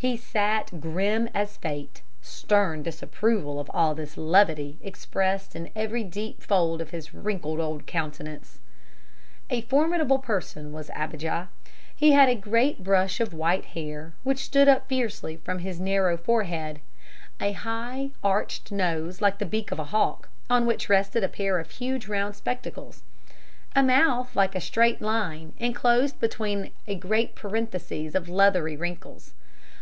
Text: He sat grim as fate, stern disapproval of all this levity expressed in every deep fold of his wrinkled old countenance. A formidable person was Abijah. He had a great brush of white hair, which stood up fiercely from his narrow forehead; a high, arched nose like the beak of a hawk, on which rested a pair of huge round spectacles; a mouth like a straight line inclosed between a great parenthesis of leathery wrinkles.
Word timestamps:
He 0.00 0.16
sat 0.16 0.80
grim 0.80 1.28
as 1.34 1.58
fate, 1.58 2.00
stern 2.22 2.82
disapproval 2.82 3.60
of 3.60 3.70
all 3.74 3.94
this 3.94 4.16
levity 4.16 4.78
expressed 4.80 5.54
in 5.54 5.68
every 5.76 6.04
deep 6.04 6.40
fold 6.40 6.80
of 6.80 6.88
his 6.88 7.12
wrinkled 7.12 7.60
old 7.60 7.84
countenance. 7.86 8.60
A 9.50 9.60
formidable 9.60 10.18
person 10.18 10.72
was 10.72 10.90
Abijah. 10.96 11.50
He 11.94 12.12
had 12.12 12.30
a 12.30 12.34
great 12.34 12.82
brush 12.82 13.20
of 13.20 13.34
white 13.34 13.66
hair, 13.76 14.14
which 14.22 14.38
stood 14.46 14.68
up 14.68 14.88
fiercely 14.88 15.36
from 15.36 15.58
his 15.58 15.78
narrow 15.78 16.16
forehead; 16.16 16.80
a 17.38 17.52
high, 17.52 18.12
arched 18.24 18.72
nose 18.72 19.20
like 19.20 19.38
the 19.38 19.44
beak 19.44 19.70
of 19.70 19.78
a 19.78 19.84
hawk, 19.92 20.30
on 20.48 20.64
which 20.64 20.88
rested 20.88 21.22
a 21.22 21.28
pair 21.28 21.58
of 21.58 21.72
huge 21.72 22.08
round 22.08 22.34
spectacles; 22.34 23.02
a 23.76 23.82
mouth 23.82 24.34
like 24.34 24.54
a 24.54 24.62
straight 24.62 25.02
line 25.02 25.52
inclosed 25.58 26.18
between 26.20 26.70
a 26.86 26.94
great 26.94 27.34
parenthesis 27.34 28.14
of 28.14 28.30
leathery 28.30 28.78
wrinkles. 28.78 29.34